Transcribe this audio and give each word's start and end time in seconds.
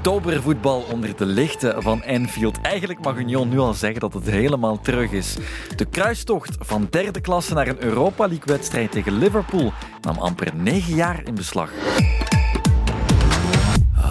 Oktobervoetbal 0.00 0.80
onder 0.92 1.16
de 1.16 1.26
lichten 1.26 1.82
van 1.82 2.02
Enfield. 2.02 2.60
Eigenlijk 2.60 3.00
mag 3.00 3.16
Union 3.16 3.48
nu 3.48 3.58
al 3.58 3.74
zeggen 3.74 4.00
dat 4.00 4.14
het 4.14 4.30
helemaal 4.30 4.80
terug 4.80 5.10
is. 5.10 5.36
De 5.76 5.84
kruistocht 5.84 6.56
van 6.60 6.86
derde 6.90 7.20
klasse 7.20 7.54
naar 7.54 7.68
een 7.68 7.82
Europa 7.82 8.26
League-wedstrijd 8.26 8.92
tegen 8.92 9.18
Liverpool 9.18 9.72
nam 10.00 10.18
amper 10.18 10.54
negen 10.54 10.94
jaar 10.94 11.20
in 11.24 11.34
beslag. 11.34 11.70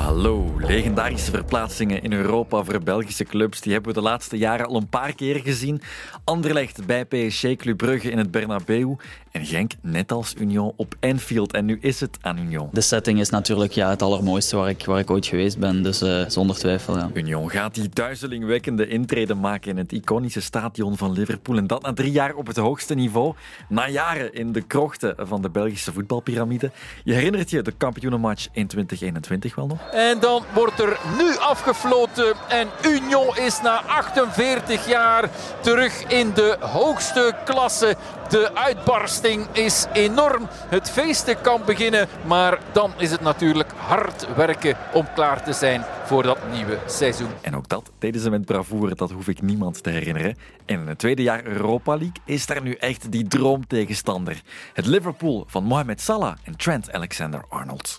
Hallo, 0.09 0.53
legendarische 0.57 1.31
verplaatsingen 1.31 2.03
in 2.03 2.13
Europa 2.13 2.63
voor 2.63 2.83
Belgische 2.83 3.23
clubs. 3.23 3.61
Die 3.61 3.73
hebben 3.73 3.93
we 3.93 3.99
de 3.99 4.05
laatste 4.05 4.37
jaren 4.37 4.65
al 4.65 4.75
een 4.75 4.89
paar 4.89 5.15
keer 5.15 5.39
gezien. 5.39 5.81
Anderlecht 6.23 6.85
bij 6.85 7.05
PSG, 7.05 7.55
Club 7.55 7.77
Brugge 7.77 8.11
in 8.11 8.17
het 8.17 8.31
Bernabeu. 8.31 8.95
En 9.31 9.45
Genk, 9.45 9.71
net 9.81 10.11
als 10.11 10.33
Union, 10.37 10.73
op 10.75 10.95
Anfield. 10.99 11.53
En 11.53 11.65
nu 11.65 11.77
is 11.81 11.99
het 11.99 12.17
aan 12.21 12.37
Union. 12.37 12.69
De 12.71 12.81
setting 12.81 13.19
is 13.19 13.29
natuurlijk 13.29 13.71
ja, 13.71 13.89
het 13.89 14.01
allermooiste 14.01 14.55
waar 14.55 14.69
ik, 14.69 14.85
waar 14.85 14.99
ik 14.99 15.09
ooit 15.09 15.25
geweest 15.25 15.57
ben. 15.59 15.83
Dus 15.83 16.01
uh, 16.01 16.23
zonder 16.27 16.55
twijfel. 16.55 16.97
Ja. 16.97 17.09
Union 17.13 17.49
gaat 17.49 17.75
die 17.75 17.89
duizelingwekkende 17.89 18.87
intrede 18.87 19.33
maken 19.33 19.71
in 19.71 19.77
het 19.77 19.91
iconische 19.91 20.41
stadion 20.41 20.97
van 20.97 21.11
Liverpool. 21.11 21.57
En 21.57 21.67
dat 21.67 21.81
na 21.81 21.93
drie 21.93 22.11
jaar 22.11 22.33
op 22.33 22.47
het 22.47 22.57
hoogste 22.57 22.95
niveau. 22.95 23.33
Na 23.67 23.89
jaren 23.89 24.33
in 24.33 24.51
de 24.51 24.61
krochten 24.61 25.15
van 25.17 25.41
de 25.41 25.49
Belgische 25.49 25.91
voetbalpyramide. 25.91 26.71
Je 27.03 27.13
herinnert 27.13 27.49
je 27.49 27.61
de 27.61 27.71
kampioenenmatch 27.71 28.47
in 28.51 28.67
2021 28.67 29.55
wel 29.55 29.67
nog? 29.67 29.79
En 29.99 30.19
dan 30.19 30.43
wordt 30.53 30.79
er 30.79 30.99
nu 31.17 31.37
afgefloten. 31.37 32.33
En 32.47 32.67
Union 32.85 33.37
is 33.37 33.61
na 33.61 33.81
48 33.87 34.87
jaar 34.87 35.29
terug 35.59 36.03
in 36.03 36.33
de 36.33 36.57
hoogste 36.59 37.35
klasse. 37.45 37.95
De 38.29 38.55
uitbarsting 38.55 39.47
is 39.51 39.85
enorm. 39.93 40.47
Het 40.67 40.89
feesten 40.89 41.41
kan 41.41 41.61
beginnen. 41.65 42.07
Maar 42.25 42.59
dan 42.71 42.91
is 42.97 43.11
het 43.11 43.21
natuurlijk 43.21 43.71
hard 43.75 44.35
werken 44.35 44.77
om 44.93 45.07
klaar 45.15 45.43
te 45.43 45.53
zijn 45.53 45.83
voor 46.05 46.23
dat 46.23 46.37
nieuwe 46.51 46.77
seizoen. 46.85 47.29
En 47.41 47.55
ook 47.55 47.69
dat 47.69 47.91
deden 47.97 48.21
ze 48.21 48.29
met 48.29 48.45
bravoure, 48.45 48.95
dat 48.95 49.11
hoef 49.11 49.27
ik 49.27 49.41
niemand 49.41 49.83
te 49.83 49.89
herinneren. 49.89 50.37
En 50.65 50.79
in 50.79 50.87
het 50.87 50.99
tweede 50.99 51.21
jaar 51.21 51.45
Europa 51.45 51.91
League 51.91 52.21
is 52.25 52.45
daar 52.45 52.61
nu 52.61 52.73
echt 52.73 53.11
die 53.11 53.27
droomtegenstander. 53.27 54.41
Het 54.73 54.85
Liverpool 54.85 55.43
van 55.47 55.63
Mohamed 55.63 56.01
Salah 56.01 56.35
en 56.43 56.57
Trent 56.57 56.93
Alexander-Arnold 56.93 57.95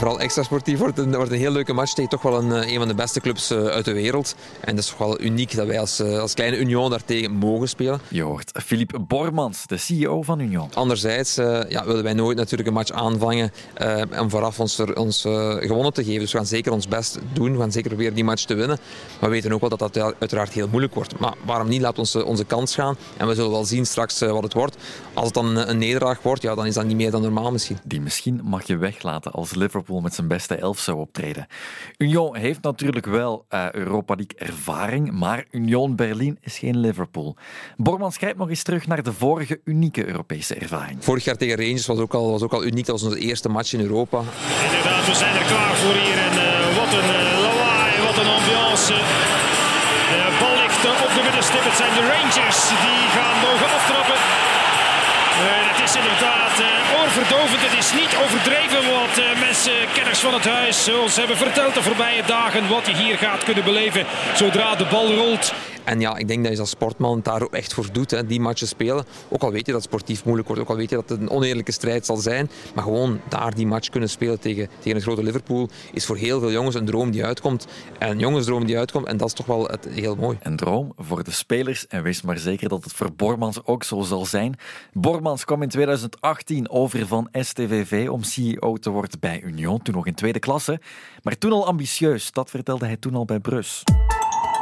vooral 0.00 0.20
extra 0.20 0.42
sportief 0.42 0.78
wordt 0.78 0.98
een, 0.98 1.14
wordt 1.14 1.30
een 1.30 1.38
heel 1.38 1.50
leuke 1.50 1.72
match 1.72 1.92
tegen 1.92 2.10
toch 2.10 2.22
wel 2.22 2.38
een, 2.38 2.52
eh, 2.52 2.72
een 2.72 2.78
van 2.78 2.88
de 2.88 2.94
beste 2.94 3.20
clubs 3.20 3.50
eh, 3.50 3.64
uit 3.64 3.84
de 3.84 3.92
wereld. 3.92 4.34
En 4.60 4.74
dat 4.74 4.84
is 4.84 4.90
toch 4.90 4.98
wel 4.98 5.20
uniek 5.20 5.56
dat 5.56 5.66
wij 5.66 5.80
als, 5.80 6.00
eh, 6.00 6.18
als 6.18 6.34
kleine 6.34 6.58
Union 6.58 6.90
daartegen 6.90 7.30
mogen 7.30 7.68
spelen. 7.68 8.00
Je 8.08 8.22
hoort 8.22 8.50
Philippe 8.64 8.98
Bormans, 8.98 9.66
de 9.66 9.76
CEO 9.76 10.22
van 10.22 10.40
Union. 10.40 10.68
Anderzijds 10.74 11.34
ja, 11.68 11.84
willen 11.84 12.02
wij 12.02 12.12
nooit 12.12 12.36
natuurlijk 12.36 12.68
een 12.68 12.74
match 12.74 12.90
aanvangen 12.90 13.52
om 14.20 14.30
vooraf 14.30 14.60
ons, 14.60 14.80
ons 14.94 15.20
gewonnen 15.60 15.92
te 15.92 16.04
geven. 16.04 16.20
Dus 16.20 16.32
we 16.32 16.38
gaan 16.38 16.46
zeker 16.46 16.72
ons 16.72 16.88
best 16.88 17.18
doen. 17.32 17.52
We 17.52 17.58
gaan 17.58 17.72
zeker 17.72 17.88
proberen 17.88 18.14
die 18.14 18.24
match 18.24 18.44
te 18.44 18.54
winnen. 18.54 18.78
Maar 19.20 19.28
we 19.28 19.34
weten 19.34 19.52
ook 19.52 19.60
wel 19.60 19.68
dat 19.68 19.78
dat 19.78 19.98
uiteraard 19.98 20.52
heel 20.52 20.68
moeilijk 20.68 20.94
wordt. 20.94 21.18
Maar 21.18 21.34
waarom 21.44 21.68
niet? 21.68 21.80
Laat 21.80 21.98
ons 21.98 22.16
onze 22.16 22.44
kans 22.44 22.74
gaan. 22.74 22.96
En 23.16 23.26
we 23.26 23.34
zullen 23.34 23.50
wel 23.50 23.64
zien 23.64 23.86
straks 23.86 24.18
wat 24.18 24.42
het 24.42 24.52
wordt. 24.52 24.76
Als 25.14 25.24
het 25.24 25.34
dan 25.34 25.56
een 25.56 25.78
nederlaag 25.78 26.22
wordt, 26.22 26.42
ja, 26.42 26.54
dan 26.54 26.66
is 26.66 26.74
dat 26.74 26.84
niet 26.84 26.96
meer 26.96 27.10
dan 27.10 27.22
normaal 27.22 27.52
misschien. 27.52 27.78
Die 27.84 28.00
misschien 28.00 28.40
mag 28.44 28.66
je 28.66 28.76
weglaten 28.76 29.32
als 29.32 29.54
Liverpool 29.54 29.89
met 29.98 30.14
zijn 30.14 30.28
beste 30.28 30.54
elf 30.54 30.78
zou 30.78 30.98
optreden. 30.98 31.46
Union 31.96 32.36
heeft 32.36 32.62
natuurlijk 32.62 33.06
wel 33.06 33.46
uh, 33.50 33.70
Europa 33.70 34.14
League 34.14 34.48
ervaring, 34.48 35.10
maar 35.12 35.44
Union 35.50 35.96
Berlin 35.96 36.38
is 36.40 36.58
geen 36.58 36.78
Liverpool. 36.78 37.36
Borman 37.76 38.12
schrijft 38.12 38.36
nog 38.36 38.48
eens 38.48 38.62
terug 38.62 38.86
naar 38.86 39.02
de 39.02 39.12
vorige 39.12 39.60
unieke 39.64 40.06
Europese 40.06 40.54
ervaring. 40.54 41.04
Vorig 41.04 41.24
jaar 41.24 41.36
tegen 41.36 41.56
Rangers 41.56 41.86
was 41.86 41.98
ook 41.98 42.14
al, 42.14 42.30
was 42.30 42.42
ook 42.42 42.52
al 42.52 42.64
uniek. 42.64 42.86
Dat 42.86 43.00
was 43.00 43.10
onze 43.10 43.20
eerste 43.20 43.48
match 43.48 43.72
in 43.72 43.80
Europa. 43.80 44.18
Inderdaad, 44.64 45.06
we 45.06 45.14
zijn 45.14 45.36
er 45.36 45.44
klaar 45.44 45.76
voor 45.76 45.94
hier. 45.94 46.18
En 46.26 46.34
uh, 46.34 46.76
wat 46.78 46.92
een 46.98 47.10
uh, 47.18 47.40
lawaai, 47.44 47.90
wat 48.06 48.16
een 48.22 48.30
ambiance. 48.38 48.94
De 50.10 50.36
bal 50.40 50.56
ligt 50.62 50.84
op 51.06 51.12
de 51.16 51.22
middenstip. 51.22 51.64
Het 51.64 51.76
zijn 51.76 51.92
de 51.98 52.04
Rangers 52.12 52.60
die 52.84 53.02
gaan 53.16 53.36
mogen 53.46 53.68
aftrappen. 53.76 54.18
het 55.70 55.78
is 55.86 55.92
inderdaad 56.00 56.69
oorverdovend. 57.02 57.60
Het 57.62 57.78
is 57.78 57.92
niet 57.92 58.14
overdreven 58.24 58.82
wat 58.92 59.14
uh, 59.18 59.40
mensen, 59.40 59.72
kenners 59.94 60.18
van 60.18 60.34
het 60.34 60.44
huis, 60.44 60.88
ons 61.02 61.16
hebben 61.16 61.36
verteld 61.36 61.74
de 61.74 61.82
voorbije 61.82 62.22
dagen. 62.26 62.68
Wat 62.68 62.86
je 62.86 62.94
hier 62.94 63.16
gaat 63.16 63.44
kunnen 63.44 63.64
beleven 63.64 64.06
zodra 64.34 64.74
de 64.74 64.86
bal 64.90 65.14
rolt. 65.14 65.52
En 65.84 66.00
ja, 66.00 66.16
ik 66.16 66.28
denk 66.28 66.44
dat 66.44 66.52
je 66.52 66.60
als 66.60 66.70
sportman 66.70 67.20
daar 67.22 67.42
ook 67.42 67.54
echt 67.54 67.74
voor 67.74 67.92
doet, 67.92 68.10
hè, 68.10 68.26
die 68.26 68.40
matchen 68.40 68.66
spelen. 68.66 69.04
Ook 69.28 69.42
al 69.42 69.52
weet 69.52 69.66
je 69.66 69.72
dat 69.72 69.82
het 69.82 69.90
sportief 69.90 70.24
moeilijk 70.24 70.48
wordt, 70.48 70.62
ook 70.62 70.68
al 70.68 70.76
weet 70.76 70.90
je 70.90 70.96
dat 70.96 71.08
het 71.08 71.20
een 71.20 71.30
oneerlijke 71.30 71.72
strijd 71.72 72.06
zal 72.06 72.16
zijn. 72.16 72.50
Maar 72.74 72.84
gewoon 72.84 73.20
daar 73.28 73.54
die 73.54 73.66
match 73.66 73.88
kunnen 73.88 74.08
spelen 74.08 74.40
tegen, 74.40 74.68
tegen 74.78 74.94
het 74.94 75.02
grote 75.02 75.22
Liverpool 75.22 75.68
is 75.92 76.06
voor 76.06 76.16
heel 76.16 76.40
veel 76.40 76.50
jongens 76.50 76.74
een 76.74 76.84
droom 76.84 77.10
die 77.10 77.24
uitkomt. 77.24 77.66
En 77.98 78.10
een 78.10 78.18
jongensdroom 78.18 78.66
die 78.66 78.78
uitkomt. 78.78 79.06
En 79.06 79.16
dat 79.16 79.28
is 79.28 79.34
toch 79.34 79.46
wel 79.46 79.66
het, 79.66 79.88
heel 79.90 80.16
mooi. 80.16 80.38
Een 80.42 80.56
droom 80.56 80.92
voor 80.98 81.24
de 81.24 81.30
spelers. 81.30 81.86
En 81.86 82.02
wees 82.02 82.22
maar 82.22 82.38
zeker 82.38 82.68
dat 82.68 82.84
het 82.84 82.92
voor 82.92 83.12
Bormans 83.12 83.64
ook 83.64 83.84
zo 83.84 84.00
zal 84.00 84.24
zijn. 84.24 84.56
Bormans 84.92 85.44
kwam 85.44 85.62
in 85.62 85.68
2018 85.68 86.70
over 86.70 86.89
van 86.90 87.28
STVV 87.32 88.08
om 88.08 88.22
CEO 88.22 88.76
te 88.76 88.90
worden 88.90 89.20
bij 89.20 89.40
Union, 89.40 89.82
toen 89.82 89.94
nog 89.94 90.06
in 90.06 90.14
tweede 90.14 90.38
klasse. 90.38 90.80
Maar 91.22 91.38
toen 91.38 91.52
al 91.52 91.66
ambitieus, 91.66 92.32
dat 92.32 92.50
vertelde 92.50 92.86
hij 92.86 92.96
toen 92.96 93.14
al 93.14 93.24
bij 93.24 93.40
Brus. 93.40 93.82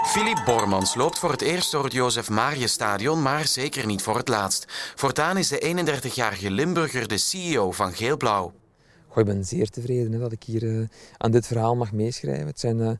Philippe 0.04 0.42
Bormans 0.44 0.94
loopt 0.94 1.18
voor 1.18 1.30
het 1.30 1.40
eerst 1.40 1.72
door 1.72 1.84
het 1.84 1.92
Jozef 1.92 2.28
Stadion, 2.64 3.22
maar 3.22 3.46
zeker 3.46 3.86
niet 3.86 4.02
voor 4.02 4.16
het 4.16 4.28
laatst. 4.28 4.92
Voortaan 4.94 5.36
is 5.36 5.48
de 5.48 5.86
31-jarige 6.10 6.50
Limburger 6.50 7.08
de 7.08 7.18
CEO 7.18 7.72
van 7.72 7.92
Geelblauw. 7.92 8.52
Goh, 9.08 9.18
ik 9.18 9.24
ben 9.24 9.44
zeer 9.44 9.68
tevreden 9.68 10.12
hè, 10.12 10.18
dat 10.18 10.32
ik 10.32 10.42
hier 10.42 10.62
uh, 10.62 10.86
aan 11.16 11.30
dit 11.30 11.46
verhaal 11.46 11.76
mag 11.76 11.92
meeschrijven. 11.92 12.46
Het 12.46 12.60
zijn... 12.60 12.78
Uh, 12.78 12.90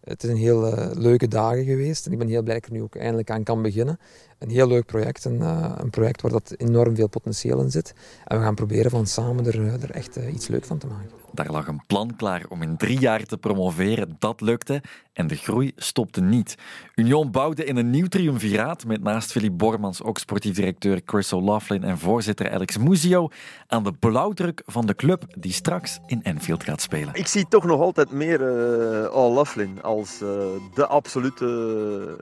het 0.00 0.20
zijn 0.20 0.36
heel 0.36 0.66
uh, 0.66 0.90
leuke 0.92 1.28
dagen 1.28 1.64
geweest 1.64 2.06
en 2.06 2.12
ik 2.12 2.18
ben 2.18 2.28
heel 2.28 2.42
blij 2.42 2.54
dat 2.54 2.64
ik 2.64 2.70
er 2.70 2.76
nu 2.76 2.82
ook 2.82 2.96
eindelijk 2.96 3.30
aan 3.30 3.42
kan 3.42 3.62
beginnen 3.62 3.98
een 4.38 4.50
heel 4.50 4.68
leuk 4.68 4.86
project. 4.86 5.24
Een, 5.24 5.38
uh, 5.40 5.72
een 5.76 5.90
project 5.90 6.22
waar 6.22 6.30
dat 6.30 6.54
enorm 6.56 6.94
veel 6.96 7.08
potentieel 7.08 7.60
in 7.60 7.70
zit. 7.70 7.94
En 8.24 8.38
we 8.38 8.44
gaan 8.44 8.54
proberen 8.54 8.90
van 8.90 9.06
samen 9.06 9.46
er, 9.46 9.82
er 9.82 9.90
echt 9.90 10.18
uh, 10.18 10.34
iets 10.34 10.48
leuk 10.48 10.64
van 10.64 10.78
te 10.78 10.86
maken. 10.86 11.10
Daar 11.32 11.50
lag 11.50 11.68
een 11.68 11.82
plan 11.86 12.16
klaar 12.16 12.44
om 12.48 12.62
in 12.62 12.76
drie 12.76 12.98
jaar 12.98 13.24
te 13.24 13.38
promoveren. 13.38 14.16
Dat 14.18 14.40
lukte 14.40 14.82
en 15.12 15.26
de 15.26 15.36
groei 15.36 15.72
stopte 15.76 16.20
niet. 16.20 16.54
Union 16.94 17.30
bouwde 17.30 17.64
in 17.64 17.76
een 17.76 17.90
nieuw 17.90 18.06
triumviraat 18.06 18.86
met 18.86 19.02
naast 19.02 19.30
Philippe 19.30 19.56
Bormans 19.56 20.02
ook 20.02 20.18
sportief 20.18 20.54
directeur 20.54 21.00
Chris 21.04 21.32
O'Loughlin 21.32 21.84
en 21.84 21.98
voorzitter 21.98 22.50
Alex 22.50 22.78
Muzio 22.78 23.28
aan 23.66 23.82
de 23.82 23.92
blauwdruk 23.92 24.62
van 24.66 24.86
de 24.86 24.94
club 24.94 25.24
die 25.38 25.52
straks 25.52 25.98
in 26.06 26.22
Enfield 26.22 26.64
gaat 26.64 26.80
spelen. 26.80 27.14
Ik 27.14 27.26
zie 27.26 27.48
toch 27.48 27.64
nog 27.64 27.80
altijd 27.80 28.10
meer 28.10 28.40
uh, 28.40 29.16
O'Loughlin 29.16 29.82
als 29.82 30.20
uh, 30.22 30.28
de 30.74 30.86
absolute 30.86 32.16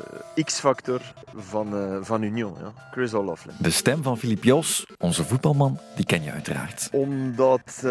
X-factor 0.44 1.00
van, 1.36 1.74
uh, 1.74 1.96
van 2.04 2.22
Union. 2.22 2.54
Ja. 2.60 2.72
Chris 2.90 3.14
O'Loughlin. 3.14 3.54
De 3.58 3.70
stem 3.70 4.02
van 4.02 4.18
Philippe 4.18 4.46
Jos, 4.46 4.86
onze 4.98 5.24
voetbalman, 5.24 5.78
die 5.96 6.06
ken 6.06 6.22
je 6.22 6.30
uiteraard. 6.30 6.88
Omdat 6.92 7.84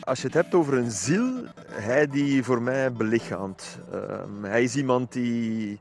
als 0.00 0.20
je 0.20 0.26
het 0.26 0.34
hebt 0.34 0.54
over 0.54 0.74
een 0.74 0.90
ziel, 0.90 1.32
hij 1.70 2.06
die 2.06 2.44
voor 2.44 2.62
mij 2.62 2.92
belichaamt. 2.92 3.78
Um, 3.94 4.44
hij 4.44 4.62
is 4.62 4.76
iemand 4.76 5.12
die, 5.12 5.80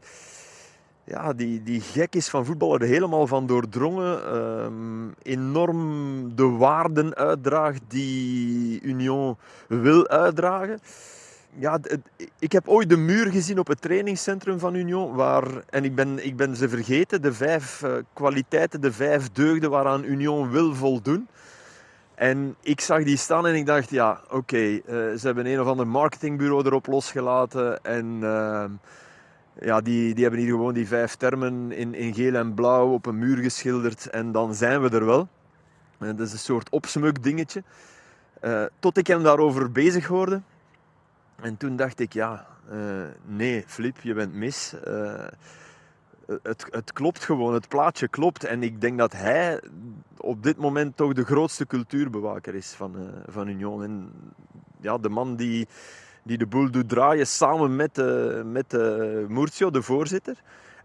ja, 1.03 1.33
die, 1.33 1.63
die 1.63 1.81
gek 1.81 2.15
is 2.15 2.27
van 2.29 2.45
voetbal, 2.45 2.79
er 2.79 2.87
helemaal 2.87 3.27
van 3.27 3.47
doordrongen. 3.47 4.35
Um, 4.35 5.13
enorm 5.21 6.35
de 6.35 6.43
waarden 6.43 7.15
uitdraagt 7.15 7.81
die 7.87 8.81
Union 8.81 9.37
wil 9.67 10.07
uitdragen. 10.07 10.79
Ja, 11.59 11.79
ik 12.39 12.51
heb 12.51 12.67
ooit 12.67 12.89
de 12.89 12.97
muur 12.97 13.31
gezien 13.31 13.59
op 13.59 13.67
het 13.67 13.81
trainingscentrum 13.81 14.59
van 14.59 14.75
Union. 14.75 15.13
Waar, 15.15 15.63
en 15.69 15.83
ik 15.83 15.95
ben, 15.95 16.25
ik 16.25 16.35
ben 16.35 16.55
ze 16.55 16.69
vergeten, 16.69 17.21
de 17.21 17.33
vijf 17.33 17.81
uh, 17.83 17.93
kwaliteiten, 18.13 18.81
de 18.81 18.91
vijf 18.91 19.31
deugden 19.31 19.69
waaraan 19.69 20.03
Union 20.03 20.49
wil 20.49 20.75
voldoen. 20.75 21.27
En 22.15 22.55
ik 22.61 22.81
zag 22.81 23.03
die 23.03 23.17
staan 23.17 23.47
en 23.47 23.55
ik 23.55 23.65
dacht, 23.65 23.89
ja, 23.89 24.21
oké, 24.29 24.57
uh, 24.57 24.81
ze 24.87 25.19
hebben 25.21 25.45
een 25.45 25.61
of 25.61 25.67
ander 25.67 25.87
marketingbureau 25.87 26.65
erop 26.65 26.87
losgelaten. 26.87 27.83
En 27.83 28.05
uh, 28.21 28.65
ja, 29.59 29.81
die, 29.81 30.13
die 30.13 30.23
hebben 30.23 30.41
hier 30.41 30.51
gewoon 30.51 30.73
die 30.73 30.87
vijf 30.87 31.15
termen 31.15 31.71
in, 31.71 31.93
in 31.93 32.13
geel 32.13 32.35
en 32.35 32.53
blauw 32.53 32.93
op 32.93 33.05
een 33.05 33.19
muur 33.19 33.37
geschilderd. 33.37 34.09
En 34.09 34.31
dan 34.31 34.53
zijn 34.53 34.81
we 34.81 34.89
er 34.89 35.05
wel. 35.05 35.27
En 35.97 36.15
dat 36.15 36.27
is 36.27 36.33
een 36.33 36.39
soort 36.39 36.69
opsmuk 36.69 37.23
dingetje. 37.23 37.63
Tot 38.79 38.97
ik 38.97 39.07
hem 39.07 39.23
daarover 39.23 39.71
bezig 39.71 40.05
hoorde. 40.05 40.41
En 41.41 41.57
toen 41.57 41.75
dacht 41.75 41.99
ik, 41.99 42.13
ja, 42.13 42.47
nee, 43.25 43.63
Flip, 43.67 44.01
je 44.01 44.13
bent 44.13 44.33
mis 44.33 44.73
het, 46.43 46.65
het 46.69 46.93
klopt 46.93 47.23
gewoon, 47.23 47.53
het 47.53 47.67
plaatje 47.67 48.07
klopt. 48.07 48.43
En 48.43 48.63
ik 48.63 48.81
denk 48.81 48.97
dat 48.97 49.13
hij 49.13 49.61
op 50.17 50.43
dit 50.43 50.57
moment 50.57 50.97
toch 50.97 51.13
de 51.13 51.25
grootste 51.25 51.65
cultuurbewaker 51.65 52.55
is 52.55 52.71
van, 52.71 52.95
uh, 52.95 53.03
van 53.27 53.47
Union. 53.47 53.83
En 53.83 54.11
ja, 54.81 54.97
de 54.97 55.09
man 55.09 55.35
die, 55.35 55.67
die 56.23 56.37
de 56.37 56.47
boel 56.47 56.71
doet 56.71 56.89
draaien 56.89 57.27
samen 57.27 57.75
met, 57.75 57.95
met 58.45 58.71
Murcio, 59.27 59.71
de 59.71 59.81
voorzitter. 59.81 60.37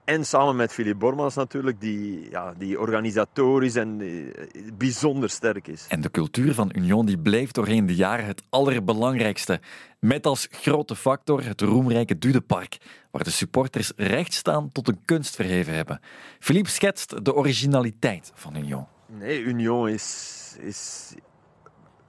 En 0.04 0.24
samen 0.26 0.56
met 0.56 0.72
Philip 0.72 0.98
Bormans 0.98 1.34
natuurlijk, 1.34 1.80
die, 1.80 2.30
ja, 2.30 2.54
die 2.58 2.80
organisatorisch 2.80 3.74
en 3.74 4.00
eh, 4.00 4.62
bijzonder 4.74 5.30
sterk 5.30 5.68
is. 5.68 5.86
En 5.88 6.00
de 6.00 6.10
cultuur 6.10 6.54
van 6.54 6.70
Union 6.74 7.06
die 7.06 7.18
bleef 7.18 7.50
doorheen 7.50 7.86
de 7.86 7.94
jaren 7.94 8.26
het 8.26 8.42
allerbelangrijkste. 8.48 9.60
Met 9.98 10.26
als 10.26 10.48
grote 10.50 10.96
factor 10.96 11.44
het 11.44 11.60
roemrijke 11.60 12.18
Dudepark, 12.18 12.78
waar 13.10 13.24
de 13.24 13.30
supporters 13.30 13.92
recht 13.96 14.32
staan 14.32 14.72
tot 14.72 14.88
een 14.88 15.00
kunst 15.04 15.34
verheven 15.34 15.74
hebben. 15.74 16.00
Philippe 16.38 16.70
schetst 16.70 17.24
de 17.24 17.34
originaliteit 17.34 18.32
van 18.34 18.56
Union. 18.56 18.86
Nee, 19.06 19.40
Union 19.40 19.88
is, 19.88 20.56
is 20.60 21.12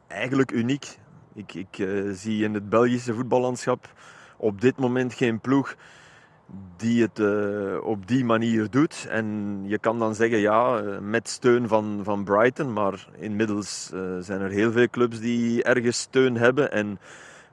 eigenlijk 0.08 0.52
uniek. 0.52 0.98
Ik, 1.36 1.54
ik 1.54 1.78
uh, 1.78 2.12
zie 2.14 2.44
in 2.44 2.54
het 2.54 2.70
Belgische 2.70 3.14
voetballandschap 3.14 3.94
op 4.38 4.62
dit 4.62 4.78
moment 4.78 5.14
geen 5.14 5.40
ploeg 5.40 5.76
die 6.78 7.02
het 7.02 7.20
uh, 7.20 7.84
op 7.84 8.08
die 8.08 8.26
manier 8.26 8.70
doet. 8.70 9.06
En 9.10 9.60
je 9.66 9.78
kan 9.78 10.00
dan 10.00 10.16
zeggen, 10.16 10.38
ja, 10.38 10.82
uh, 10.82 11.00
met 11.00 11.30
steun 11.30 11.68
van, 11.68 12.00
van 12.04 12.24
Brighton, 12.24 12.74
maar 12.74 13.08
inmiddels 13.20 13.92
uh, 13.94 14.02
zijn 14.20 14.42
er 14.42 14.50
heel 14.50 14.72
veel 14.72 14.90
clubs 14.90 15.20
die 15.20 15.64
ergens 15.64 16.00
steun 16.00 16.38
hebben. 16.38 16.72
En 16.72 17.00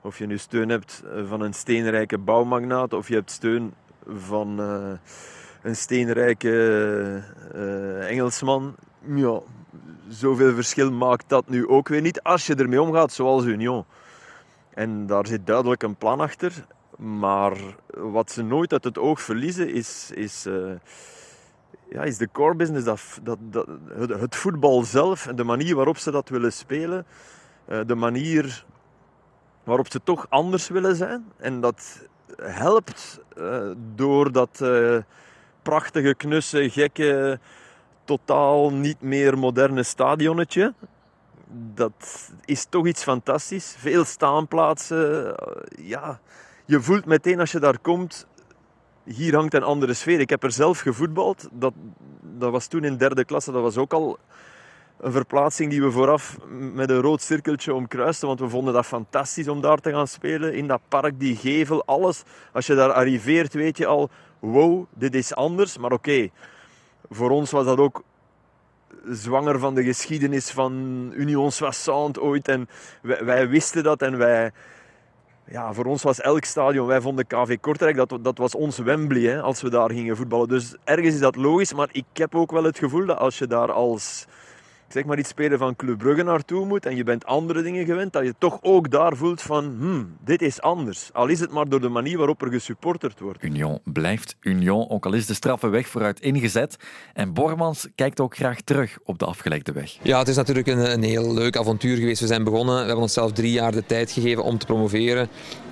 of 0.01 0.17
je 0.17 0.25
nu 0.25 0.37
steun 0.37 0.69
hebt 0.69 1.03
van 1.27 1.41
een 1.41 1.53
steenrijke 1.53 2.17
bouwmagnaat 2.17 2.93
of 2.93 3.07
je 3.07 3.13
hebt 3.13 3.31
steun 3.31 3.73
van 4.07 4.59
een 5.61 5.75
steenrijke 5.75 7.23
Engelsman, 8.07 8.75
ja, 9.15 9.39
zoveel 10.07 10.53
verschil 10.53 10.91
maakt 10.91 11.25
dat 11.27 11.49
nu 11.49 11.67
ook 11.67 11.87
weer 11.87 12.01
niet 12.01 12.23
als 12.23 12.47
je 12.47 12.55
ermee 12.55 12.81
omgaat 12.81 13.11
zoals 13.11 13.43
Union. 13.43 13.85
En 14.73 15.05
daar 15.05 15.27
zit 15.27 15.47
duidelijk 15.47 15.83
een 15.83 15.95
plan 15.95 16.19
achter. 16.19 16.65
Maar 17.01 17.57
wat 17.87 18.31
ze 18.31 18.43
nooit 18.43 18.71
uit 18.71 18.83
het 18.83 18.97
oog 18.97 19.21
verliezen 19.21 19.73
is, 19.73 20.11
is, 20.13 20.45
uh, 20.45 20.71
ja, 21.89 22.03
is 22.03 22.17
de 22.17 22.29
core 22.31 22.55
business. 22.55 22.85
Dat, 22.85 23.19
dat, 23.23 23.37
dat, 23.41 23.67
het 24.19 24.35
voetbal 24.35 24.83
zelf 24.83 25.27
en 25.27 25.35
de 25.35 25.43
manier 25.43 25.75
waarop 25.75 25.97
ze 25.97 26.11
dat 26.11 26.29
willen 26.29 26.53
spelen. 26.53 27.05
Uh, 27.69 27.79
de 27.85 27.95
manier 27.95 28.65
waarop 29.63 29.91
ze 29.91 30.01
toch 30.03 30.25
anders 30.29 30.67
willen 30.67 30.95
zijn. 30.95 31.25
En 31.37 31.61
dat 31.61 32.07
helpt 32.41 33.21
uh, 33.37 33.71
door 33.95 34.31
dat 34.31 34.63
prachtige, 35.61 36.15
knusse, 36.15 36.69
gekke, 36.69 37.39
totaal 38.03 38.71
niet 38.71 39.01
meer 39.01 39.37
moderne 39.37 39.83
stadionnetje 39.83 40.73
dat 41.53 42.29
is 42.45 42.65
toch 42.69 42.87
iets 42.87 43.03
fantastisch. 43.03 43.75
Veel 43.77 44.05
staanplaatsen. 44.05 45.35
Ja, 45.81 46.19
je 46.71 46.81
voelt 46.81 47.05
meteen 47.05 47.39
als 47.39 47.51
je 47.51 47.59
daar 47.59 47.79
komt, 47.79 48.27
hier 49.03 49.35
hangt 49.35 49.53
een 49.53 49.63
andere 49.63 49.93
sfeer. 49.93 50.19
Ik 50.19 50.29
heb 50.29 50.43
er 50.43 50.51
zelf 50.51 50.79
gevoetbald. 50.79 51.49
Dat, 51.51 51.73
dat 52.21 52.51
was 52.51 52.67
toen 52.67 52.83
in 52.83 52.97
derde 52.97 53.25
klasse. 53.25 53.51
Dat 53.51 53.61
was 53.61 53.77
ook 53.77 53.93
al 53.93 54.17
een 54.99 55.11
verplaatsing 55.11 55.69
die 55.69 55.81
we 55.81 55.91
vooraf 55.91 56.37
met 56.49 56.89
een 56.89 57.01
rood 57.01 57.21
cirkeltje 57.21 57.73
omkruisten. 57.73 58.27
Want 58.27 58.39
we 58.39 58.49
vonden 58.49 58.73
dat 58.73 58.85
fantastisch 58.85 59.47
om 59.47 59.61
daar 59.61 59.77
te 59.77 59.91
gaan 59.91 60.07
spelen. 60.07 60.53
In 60.53 60.67
dat 60.67 60.81
park, 60.87 61.19
die 61.19 61.35
gevel, 61.35 61.85
alles. 61.85 62.23
Als 62.53 62.67
je 62.67 62.75
daar 62.75 62.93
arriveert, 62.93 63.53
weet 63.53 63.77
je 63.77 63.85
al, 63.85 64.09
wow, 64.39 64.85
dit 64.93 65.15
is 65.15 65.35
anders. 65.35 65.77
Maar 65.77 65.91
oké, 65.91 66.29
voor 67.09 67.29
ons 67.29 67.51
was 67.51 67.65
dat 67.65 67.77
ook 67.77 68.03
zwanger 69.09 69.59
van 69.59 69.75
de 69.75 69.83
geschiedenis 69.83 70.49
van 70.51 70.73
Union 71.15 71.51
Soissant 71.51 72.19
ooit. 72.19 72.47
En 72.47 72.69
wij 73.01 73.49
wisten 73.49 73.83
dat 73.83 74.01
en 74.01 74.17
wij 74.17 74.51
ja, 75.51 75.73
voor 75.73 75.85
ons 75.85 76.03
was 76.03 76.21
elk 76.21 76.45
stadion, 76.45 76.87
wij 76.87 77.01
vonden 77.01 77.27
KV 77.27 77.59
Kortrijk, 77.59 77.95
dat, 77.95 78.17
dat 78.21 78.37
was 78.37 78.55
ons 78.55 78.77
Wembley 78.77 79.21
hè, 79.21 79.41
als 79.41 79.61
we 79.61 79.69
daar 79.69 79.91
gingen 79.91 80.17
voetballen. 80.17 80.47
Dus 80.47 80.75
ergens 80.83 81.13
is 81.13 81.19
dat 81.19 81.35
logisch, 81.35 81.73
maar 81.73 81.89
ik 81.91 82.05
heb 82.13 82.35
ook 82.35 82.51
wel 82.51 82.63
het 82.63 82.77
gevoel 82.77 83.05
dat 83.05 83.17
als 83.17 83.37
je 83.37 83.47
daar 83.47 83.71
als 83.71 84.25
zeg 84.93 85.05
maar 85.05 85.19
iets 85.19 85.29
spelen 85.29 85.57
van 85.57 85.75
Club 85.75 85.97
Brugge 85.97 86.23
naartoe 86.23 86.65
moet 86.65 86.85
en 86.85 86.95
je 86.95 87.03
bent 87.03 87.25
andere 87.25 87.61
dingen 87.61 87.85
gewend, 87.85 88.13
dat 88.13 88.23
je 88.23 88.33
toch 88.37 88.59
ook 88.61 88.91
daar 88.91 89.15
voelt 89.15 89.41
van, 89.41 89.75
hmm, 89.79 90.15
dit 90.23 90.41
is 90.41 90.61
anders. 90.61 91.09
Al 91.13 91.27
is 91.27 91.39
het 91.39 91.51
maar 91.51 91.69
door 91.69 91.81
de 91.81 91.89
manier 91.89 92.17
waarop 92.17 92.41
er 92.41 92.51
gesupporterd 92.51 93.19
wordt. 93.19 93.43
Union 93.43 93.79
blijft 93.83 94.35
Union, 94.39 94.89
ook 94.89 95.05
al 95.05 95.13
is 95.13 95.25
de 95.25 95.33
straffe 95.33 95.67
weg 95.67 95.87
vooruit 95.87 96.19
ingezet. 96.19 96.77
En 97.13 97.33
Bormans 97.33 97.87
kijkt 97.95 98.19
ook 98.19 98.35
graag 98.35 98.61
terug 98.61 98.97
op 99.03 99.19
de 99.19 99.25
afgelegde 99.25 99.71
weg. 99.71 99.97
Ja, 100.01 100.19
het 100.19 100.27
is 100.27 100.35
natuurlijk 100.35 100.67
een, 100.67 100.91
een 100.91 101.03
heel 101.03 101.33
leuk 101.33 101.57
avontuur 101.57 101.97
geweest. 101.97 102.21
We 102.21 102.27
zijn 102.27 102.43
begonnen, 102.43 102.75
we 102.75 102.85
hebben 102.85 103.01
onszelf 103.01 103.31
drie 103.31 103.51
jaar 103.51 103.71
de 103.71 103.85
tijd 103.85 104.11
gegeven 104.11 104.43
om 104.43 104.57
te 104.57 104.65
promoveren. 104.65 105.29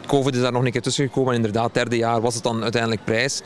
Covid 0.08 0.36
is 0.36 0.42
daar 0.42 0.52
nog 0.52 0.66
een 0.66 0.72
keer 0.72 0.82
tussen 0.82 1.08
gekomen. 1.08 1.30
En 1.30 1.36
inderdaad, 1.36 1.74
derde 1.74 1.98
jaar 1.98 2.22
was 2.22 2.34
het 2.34 2.44
dan 2.44 2.62
uiteindelijk 2.64 3.04
prijs 3.04 3.42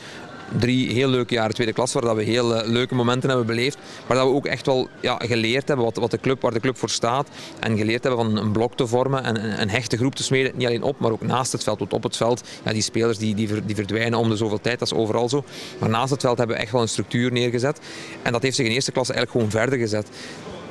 drie 0.59 0.93
heel 0.93 1.07
leuke 1.07 1.33
jaren 1.33 1.53
tweede 1.53 1.73
klas, 1.73 1.93
waar 1.93 2.03
dat 2.03 2.15
we 2.15 2.23
heel 2.23 2.55
uh, 2.55 2.67
leuke 2.67 2.95
momenten 2.95 3.29
hebben 3.29 3.47
beleefd. 3.47 3.77
Maar 4.07 4.17
dat 4.17 4.27
we 4.27 4.33
ook 4.33 4.45
echt 4.45 4.65
wel 4.65 4.87
ja, 4.99 5.17
geleerd 5.19 5.67
hebben 5.67 5.85
wat, 5.85 5.95
wat 5.95 6.11
de 6.11 6.19
club, 6.19 6.41
waar 6.41 6.53
de 6.53 6.59
club 6.59 6.77
voor 6.77 6.89
staat. 6.89 7.29
En 7.59 7.77
geleerd 7.77 8.03
hebben 8.03 8.25
van 8.25 8.37
een 8.37 8.51
blok 8.51 8.75
te 8.75 8.87
vormen 8.87 9.23
en 9.23 9.61
een, 9.61 9.69
hechte 9.69 9.97
groep 9.97 10.15
te 10.15 10.23
smeden. 10.23 10.51
Niet 10.55 10.67
alleen 10.67 10.83
op, 10.83 10.99
maar 10.99 11.11
ook 11.11 11.21
naast 11.21 11.51
het 11.51 11.63
veld. 11.63 11.79
Want 11.79 11.93
op 11.93 12.03
het 12.03 12.17
veld, 12.17 12.43
ja, 12.63 12.71
die 12.71 12.81
spelers 12.81 13.17
die, 13.17 13.35
die, 13.35 13.65
die 13.65 13.75
verdwijnen 13.75 14.19
om 14.19 14.29
de 14.29 14.35
zoveel 14.35 14.61
tijd, 14.61 14.79
dat 14.79 14.91
is 14.91 14.97
overal 14.97 15.29
zo. 15.29 15.43
Maar 15.79 15.89
naast 15.89 16.11
het 16.11 16.21
veld 16.21 16.37
hebben 16.37 16.55
we 16.55 16.61
echt 16.61 16.71
wel 16.71 16.81
een 16.81 16.87
structuur 16.87 17.31
neergezet. 17.31 17.79
En 18.21 18.31
dat 18.31 18.41
heeft 18.41 18.55
zich 18.55 18.65
in 18.65 18.71
eerste 18.71 18.91
klasse 18.91 19.13
eigenlijk 19.13 19.45
gewoon 19.45 19.61
verder 19.61 19.79
gezet 19.79 20.09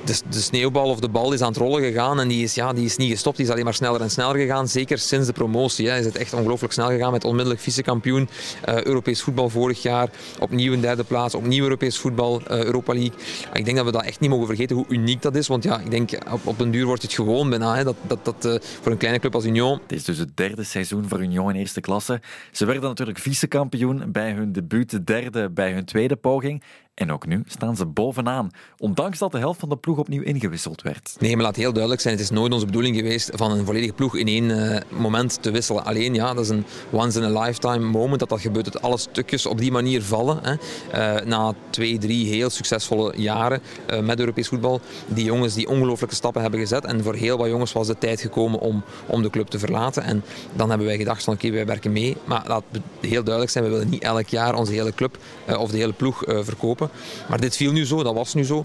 de, 0.05 0.21
de, 0.29 0.41
sneeuwbal 0.41 0.89
of 0.89 1.01
de 1.01 1.09
bal 1.09 1.33
is 1.33 1.41
aan 1.41 1.49
het 1.49 1.57
rollen 1.57 1.83
gegaan 1.83 2.21
en 2.21 2.29
die 2.29 2.43
is, 2.43 2.55
ja, 2.55 2.73
die 2.73 2.85
is 2.85 2.97
niet 2.97 3.11
gestopt. 3.11 3.37
Die 3.37 3.47
is 3.47 3.53
alleen 3.53 3.65
maar 3.65 3.75
sneller 3.75 4.01
en 4.01 4.11
sneller 4.11 4.37
gegaan. 4.37 4.69
Zeker 4.69 4.99
sinds 4.99 5.27
de 5.27 5.33
promotie 5.33 5.89
hè, 5.89 5.99
is 5.99 6.05
het 6.05 6.17
echt 6.17 6.33
ongelooflijk 6.33 6.73
snel 6.73 6.89
gegaan 6.89 7.13
met 7.13 7.25
onmiddellijk 7.25 7.61
vice-kampioen. 7.61 8.29
Uh, 8.69 8.83
Europees 8.83 9.23
voetbal 9.23 9.49
vorig 9.49 9.83
jaar. 9.83 10.11
Opnieuw 10.39 10.73
een 10.73 10.81
derde 10.81 11.05
plaats. 11.05 11.35
Opnieuw 11.35 11.63
Europees 11.63 11.99
voetbal, 11.99 12.41
uh, 12.41 12.65
Europa 12.65 12.93
League. 12.93 13.13
Ik 13.53 13.65
denk 13.65 13.77
dat 13.77 13.87
we 13.87 13.93
dat 13.93 14.05
echt 14.05 14.21
niet 14.21 14.31
mogen 14.31 14.47
vergeten 14.47 14.77
hoe 14.77 14.87
uniek 14.89 15.23
dat 15.23 15.37
is. 15.37 15.47
Want 15.47 15.65
ja, 15.65 15.79
ik 15.79 15.91
denk 15.91 16.11
op, 16.33 16.47
op 16.47 16.61
een 16.61 16.71
duur 16.71 16.87
wordt 16.87 17.03
het 17.03 17.13
gewoon 17.13 17.51
bijna. 17.51 17.75
Hè, 17.75 17.85
dat, 17.85 17.97
dat, 18.07 18.25
dat 18.25 18.45
uh, 18.45 18.55
voor 18.81 18.93
een 18.93 18.99
kleine 18.99 19.21
club 19.21 19.35
als 19.35 19.45
Union. 19.45 19.81
Het 19.83 19.93
is 19.93 20.05
dus 20.05 20.19
het 20.19 20.37
derde 20.37 20.65
seizoen 20.65 21.09
voor 21.09 21.21
Union 21.21 21.51
in 21.51 21.57
eerste 21.57 21.81
klasse. 21.81 22.21
Ze 22.53 22.65
werden 22.65 22.89
natuurlijk 22.89 23.19
vice-kampioen 23.19 24.13
bij 24.13 24.33
hun 24.33 24.53
debuut, 24.53 24.91
de 24.91 25.05
derde 25.05 25.51
bij 25.51 25.73
hun 25.73 25.85
tweede 25.85 26.17
poging. 26.17 26.63
En 26.95 27.13
ook 27.13 27.27
nu 27.27 27.43
staan 27.47 27.77
ze 27.77 27.87
bovenaan, 27.87 28.51
ondanks 28.79 29.19
dat 29.19 29.33
de 29.33 29.39
helft 29.39 29.61
van 29.61 29.69
de 29.69 29.77
ploeg 29.77 29.99
opnieuw 29.99 30.23
ingewisseld 30.23 30.83
werd. 30.83 31.17
Nee, 31.19 31.35
maar 31.37 31.45
laat 31.45 31.57
heel 31.57 31.73
duidelijk 31.73 32.03
zijn, 32.03 32.15
het 32.15 32.23
is 32.23 32.31
nooit 32.31 32.53
onze 32.53 32.67
bedoeling 32.67 32.97
geweest 32.97 33.31
van 33.35 33.51
een 33.51 33.65
volledige 33.65 33.93
ploeg 33.93 34.17
in 34.17 34.27
één 34.27 34.45
uh, 34.45 34.77
moment 34.89 35.43
te 35.43 35.51
wisselen. 35.51 35.85
Alleen 35.85 36.15
ja, 36.15 36.35
dat 36.35 36.45
is 36.45 36.51
een 36.51 36.65
once 36.91 37.21
in 37.21 37.37
a 37.37 37.41
lifetime 37.41 37.79
moment 37.79 38.21
dat 38.21 38.29
dat 38.29 38.41
gebeurt, 38.41 38.73
dat 38.73 38.83
alle 38.83 38.99
stukjes 38.99 39.47
op 39.47 39.59
die 39.59 39.73
manier 39.73 40.03
vallen. 40.03 40.39
Hè. 40.43 40.53
Uh, 40.53 41.27
na 41.27 41.55
twee, 41.71 41.99
drie 41.99 42.27
heel 42.27 42.51
succesvolle 42.51 43.13
jaren 43.17 43.63
uh, 43.91 44.01
met 44.01 44.19
Europees 44.19 44.49
voetbal, 44.49 44.81
die 45.07 45.25
jongens 45.25 45.55
die 45.55 45.69
ongelooflijke 45.69 46.15
stappen 46.15 46.43
hebben 46.43 46.61
gezet. 46.61 46.85
En 46.85 47.03
voor 47.03 47.15
heel 47.15 47.39
wat 47.39 47.49
jongens 47.49 47.73
was 47.73 47.87
de 47.87 47.99
tijd 47.99 48.21
gekomen 48.21 48.61
om, 48.61 48.83
om 49.07 49.23
de 49.23 49.31
club 49.31 49.49
te 49.49 49.59
verlaten. 49.59 50.03
En 50.03 50.25
dan 50.53 50.69
hebben 50.69 50.87
wij 50.87 50.97
gedacht 50.97 51.25
van 51.25 51.35
oké, 51.35 51.51
wij 51.51 51.67
werken 51.67 51.93
mee. 51.93 52.17
Maar 52.25 52.45
laat 52.47 52.65
heel 53.01 53.23
duidelijk 53.23 53.51
zijn, 53.51 53.65
we 53.65 53.71
willen 53.71 53.89
niet 53.89 54.03
elk 54.03 54.27
jaar 54.27 54.55
onze 54.55 54.73
hele 54.73 54.95
club 54.95 55.19
of 55.59 55.71
de 55.71 55.77
hele 55.77 55.93
ploeg 55.93 56.23
verkopen. 56.27 56.82
Maar 57.29 57.41
dit 57.41 57.57
viel 57.57 57.73
nu 57.73 57.87
zo, 57.87 58.03
dat 58.03 58.15
was 58.15 58.35
nu 58.35 58.45
zo. 58.45 58.65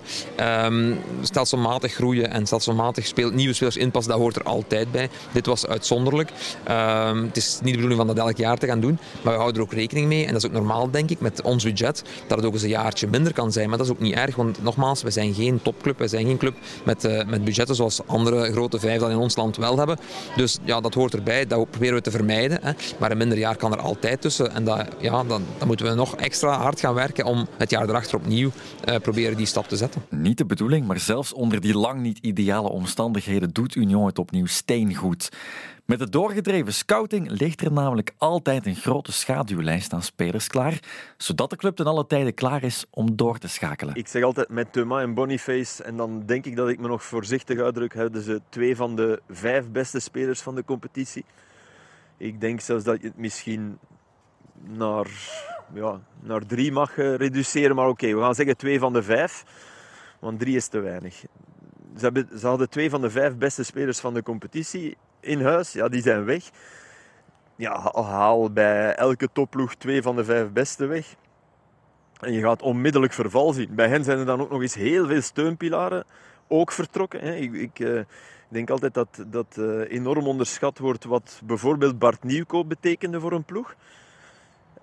Um, 0.65 1.00
stelselmatig 1.21 1.93
groeien 1.93 2.31
en 2.31 2.45
stelselmatig 2.45 3.07
speel, 3.07 3.29
nieuwe 3.29 3.53
spelers 3.53 3.77
inpassen, 3.77 4.12
dat 4.12 4.21
hoort 4.21 4.36
er 4.36 4.43
altijd 4.43 4.91
bij. 4.91 5.09
Dit 5.31 5.45
was 5.45 5.67
uitzonderlijk. 5.67 6.31
Um, 6.69 7.24
het 7.25 7.38
is 7.38 7.59
niet 7.62 7.63
de 7.63 7.71
bedoeling 7.71 8.00
van 8.00 8.07
dat 8.07 8.17
elk 8.17 8.38
jaar 8.38 8.57
te 8.57 8.67
gaan 8.67 8.79
doen, 8.79 9.00
maar 9.21 9.33
we 9.33 9.39
houden 9.39 9.62
er 9.62 9.67
ook 9.67 9.74
rekening 9.74 10.07
mee. 10.07 10.25
En 10.25 10.33
dat 10.33 10.43
is 10.43 10.50
ook 10.50 10.55
normaal, 10.55 10.91
denk 10.91 11.09
ik, 11.09 11.19
met 11.19 11.41
ons 11.41 11.63
budget, 11.63 12.03
dat 12.27 12.38
het 12.38 12.47
ook 12.47 12.53
eens 12.53 12.62
een 12.62 12.69
jaartje 12.69 13.07
minder 13.07 13.33
kan 13.33 13.51
zijn. 13.51 13.69
Maar 13.69 13.77
dat 13.77 13.88
is 13.88 13.93
ook 13.93 14.00
niet 14.00 14.13
erg, 14.13 14.36
want 14.36 14.63
nogmaals, 14.63 15.01
we 15.01 15.12
zijn 15.12 15.33
geen 15.33 15.62
topclub, 15.62 16.00
we 16.00 16.07
zijn 16.07 16.25
geen 16.25 16.38
club 16.38 16.55
met, 16.83 17.05
uh, 17.05 17.25
met 17.25 17.43
budgetten 17.43 17.75
zoals 17.75 18.01
andere 18.05 18.51
grote 18.51 18.79
vijf 18.79 19.00
dan 19.00 19.12
in 19.12 19.17
ons 19.17 19.36
land 19.36 19.57
wel 19.57 19.77
hebben. 19.77 19.97
Dus 20.36 20.57
ja, 20.63 20.81
dat 20.81 20.93
hoort 20.93 21.13
erbij, 21.13 21.47
dat 21.47 21.69
proberen 21.69 21.95
we 21.95 22.01
te 22.01 22.12
vermijden. 22.12 22.59
Hè. 22.62 22.71
Maar 23.00 23.12
een 23.12 23.17
minder 23.17 23.38
jaar 23.38 23.55
kan 23.55 23.71
er 23.71 23.79
altijd 23.79 24.21
tussen. 24.21 24.53
En 24.53 24.63
dat, 24.63 24.88
ja, 25.00 25.24
dan, 25.24 25.43
dan 25.57 25.67
moeten 25.67 25.86
we 25.86 25.93
nog 25.93 26.15
extra 26.15 26.57
hard 26.57 26.79
gaan 26.79 26.93
werken 26.93 27.25
om 27.25 27.47
het 27.57 27.69
jaar 27.69 27.89
erachter 27.89 28.06
opnieuw 28.13 28.51
uh, 28.85 28.95
proberen 28.95 29.37
die 29.37 29.45
stap 29.45 29.67
te 29.67 29.75
zetten. 29.75 30.01
Niet 30.09 30.37
de 30.37 30.45
bedoeling, 30.45 30.87
maar 30.87 30.99
zelfs 30.99 31.33
onder 31.33 31.61
die 31.61 31.77
lang 31.77 32.01
niet 32.01 32.17
ideale 32.17 32.69
omstandigheden 32.69 33.49
doet 33.49 33.75
Union 33.75 34.05
het 34.05 34.19
opnieuw 34.19 34.45
steengoed. 34.45 35.29
Met 35.85 35.99
de 35.99 36.09
doorgedreven 36.09 36.73
scouting 36.73 37.29
ligt 37.29 37.61
er 37.61 37.71
namelijk 37.71 38.13
altijd 38.17 38.65
een 38.65 38.75
grote 38.75 39.11
schaduwlijst 39.11 39.93
aan 39.93 40.01
spelers 40.01 40.47
klaar, 40.47 40.79
zodat 41.17 41.49
de 41.49 41.55
club 41.55 41.75
ten 41.75 41.85
alle 41.85 42.07
tijden 42.07 42.33
klaar 42.33 42.63
is 42.63 42.85
om 42.89 43.15
door 43.15 43.37
te 43.37 43.47
schakelen. 43.47 43.95
Ik 43.95 44.07
zeg 44.07 44.23
altijd 44.23 44.49
met 44.49 44.73
Thomas 44.73 45.01
en 45.01 45.13
Boniface, 45.13 45.83
en 45.83 45.97
dan 45.97 46.23
denk 46.25 46.45
ik 46.45 46.55
dat 46.55 46.69
ik 46.69 46.79
me 46.79 46.87
nog 46.87 47.03
voorzichtig 47.03 47.59
uitdruk, 47.59 47.93
hebben 47.93 48.21
ze 48.21 48.41
twee 48.49 48.75
van 48.75 48.95
de 48.95 49.21
vijf 49.29 49.69
beste 49.69 49.99
spelers 49.99 50.41
van 50.41 50.55
de 50.55 50.63
competitie. 50.63 51.25
Ik 52.17 52.41
denk 52.41 52.61
zelfs 52.61 52.83
dat 52.83 53.01
je 53.01 53.07
het 53.07 53.17
misschien 53.17 53.77
naar, 54.63 55.07
ja, 55.74 56.00
naar 56.19 56.45
drie 56.45 56.71
mag 56.71 56.97
uh, 56.97 57.15
reduceren. 57.15 57.75
Maar 57.75 57.88
oké, 57.88 58.15
we 58.15 58.21
gaan 58.21 58.36
zeggen 58.36 58.57
twee 58.57 58.79
van 58.79 58.93
de 58.93 59.03
vijf. 59.03 59.43
Want 60.19 60.39
drie 60.39 60.55
is 60.55 60.67
te 60.67 60.79
weinig. 60.79 61.24
Ze, 61.97 62.25
ze 62.39 62.47
hadden 62.47 62.69
twee 62.69 62.89
van 62.89 63.01
de 63.01 63.09
vijf 63.09 63.38
beste 63.38 63.63
spelers 63.63 64.00
van 64.00 64.13
de 64.13 64.24
competitie 64.24 64.97
in 65.19 65.41
huis. 65.41 65.74
Ja, 65.74 65.88
die 65.88 66.01
zijn 66.01 66.25
weg. 66.25 66.50
Ja, 67.55 67.91
haal 67.93 68.51
bij 68.51 68.95
elke 68.95 69.29
topploeg 69.33 69.75
twee 69.75 70.01
van 70.01 70.15
de 70.15 70.24
vijf 70.24 70.51
beste 70.51 70.86
weg. 70.86 71.15
En 72.19 72.33
je 72.33 72.41
gaat 72.41 72.62
onmiddellijk 72.62 73.13
verval 73.13 73.53
zien. 73.53 73.75
Bij 73.75 73.88
hen 73.88 74.03
zijn 74.03 74.19
er 74.19 74.25
dan 74.25 74.41
ook 74.41 74.50
nog 74.50 74.62
eens 74.62 74.75
heel 74.75 75.07
veel 75.07 75.21
steunpilaren 75.21 76.05
ook 76.47 76.71
vertrokken. 76.71 77.41
Ik, 77.41 77.53
ik 77.53 77.79
uh, 77.79 78.01
denk 78.50 78.69
altijd 78.69 78.93
dat, 78.93 79.25
dat 79.27 79.55
uh, 79.59 79.91
enorm 79.91 80.27
onderschat 80.27 80.77
wordt 80.77 81.03
wat 81.03 81.41
bijvoorbeeld 81.43 82.00
Bart 82.00 82.24
Nieuwkoop 82.24 82.69
betekende 82.69 83.19
voor 83.19 83.31
een 83.31 83.43
ploeg. 83.43 83.75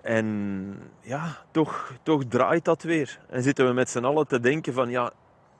En 0.05 0.77
ja, 1.01 1.37
toch, 1.51 1.93
toch 2.03 2.23
draait 2.27 2.65
dat 2.65 2.83
weer. 2.83 3.19
En 3.29 3.43
zitten 3.43 3.67
we 3.67 3.73
met 3.73 3.89
z'n 3.89 4.03
allen 4.03 4.27
te 4.27 4.39
denken 4.39 4.73
van 4.73 4.89
ja, 4.89 5.11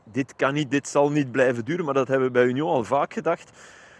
dit 0.03 0.35
kan 0.35 0.53
niet, 0.53 0.71
dit 0.71 0.87
zal 0.87 1.09
niet 1.09 1.31
blijven 1.31 1.65
duren. 1.65 1.85
Maar 1.85 1.93
dat 1.93 2.07
hebben 2.07 2.27
we 2.27 2.33
bij 2.33 2.45
Union 2.45 2.69
al 2.69 2.83
vaak 2.83 3.13
gedacht. 3.13 3.51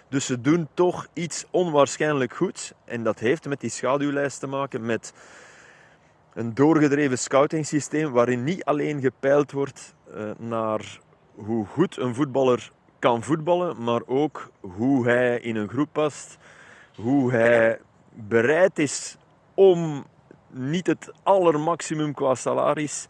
Dus 0.10 0.26
ze 0.26 0.42
doen 0.42 0.68
toch 0.74 1.08
iets 1.14 1.46
onwaarschijnlijk 1.50 2.34
goeds. 2.34 2.74
En 2.84 3.04
dat 3.04 3.20
heeft 3.20 3.48
met 3.48 3.60
die 3.60 3.70
schaduwlijst 3.70 4.40
te 4.40 4.48
maken, 4.48 4.86
met 4.86 5.14
een 6.34 6.54
doorgedreven 6.54 7.18
scoutingsysteem 7.18 8.12
waarin 8.12 8.44
niet 8.44 8.64
alleen 8.64 9.02
gepeild 9.02 9.52
wordt 9.52 9.96
uh, 10.16 10.32
naar 10.38 11.00
hoe 11.36 11.66
goed 11.66 11.98
een 11.98 12.16
voetballer 12.16 12.72
kan 13.00 13.24
voetballen, 13.24 13.84
maar 13.84 14.02
ook 14.06 14.50
hoe 14.60 15.06
hij 15.06 15.40
in 15.40 15.56
een 15.56 15.70
groep 15.70 15.90
past, 15.92 16.38
hoe 16.96 17.32
hij 17.32 17.80
bereid 18.14 18.80
is 18.80 19.18
om 19.54 20.06
niet 20.56 20.88
het 20.88 21.12
allermaximum 21.24 22.14
qua 22.14 22.36
salaris 22.36 23.08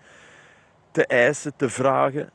te 0.91 1.05
eisen, 1.05 1.53
te 1.55 1.69
vragen, 1.69 2.29